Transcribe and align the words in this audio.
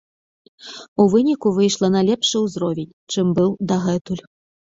У 1.03 1.05
выніку 1.15 1.51
выйшла 1.57 1.87
на 1.97 2.01
лепшы 2.09 2.37
ўзровень, 2.45 2.89
чым 3.17 3.25
быў 3.41 3.49
дагэтуль. 3.73 4.23